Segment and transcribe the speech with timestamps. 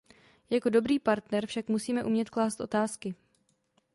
[0.49, 3.15] Jako dobrý partner však musíme umět klást otázky.